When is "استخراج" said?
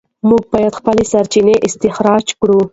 1.67-2.25